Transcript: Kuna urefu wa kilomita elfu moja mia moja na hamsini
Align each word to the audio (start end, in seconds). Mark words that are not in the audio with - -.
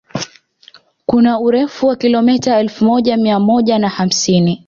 Kuna 1.05 1.39
urefu 1.39 1.87
wa 1.87 1.95
kilomita 1.95 2.59
elfu 2.59 2.85
moja 2.85 3.17
mia 3.17 3.39
moja 3.39 3.79
na 3.79 3.89
hamsini 3.89 4.59